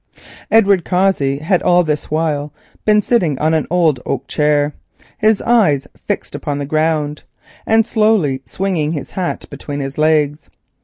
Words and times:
Edward 0.49 0.83
Cossey 0.83 1.37
had 1.37 1.61
all 1.61 1.83
this 1.83 2.09
while 2.09 2.51
been 2.85 3.01
sitting 3.01 3.37
on 3.37 3.53
an 3.53 3.67
old 3.69 3.99
oak 4.03 4.27
chair, 4.27 4.73
his 5.19 5.43
eyes 5.43 5.87
fixed 6.07 6.33
upon 6.33 6.57
the 6.57 6.65
ground, 6.65 7.21
and 7.67 7.85
slowly 7.85 8.41
swinging 8.43 8.93
his 8.93 9.11
hat 9.11 9.45
between 9.51 9.79
his 9.79 9.99
legs. 9.99 10.49